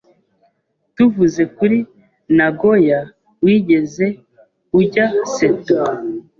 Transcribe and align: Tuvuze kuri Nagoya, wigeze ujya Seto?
Tuvuze 0.95 1.41
kuri 1.57 1.77
Nagoya, 2.37 2.99
wigeze 3.43 4.05
ujya 4.79 5.05
Seto? 5.33 5.77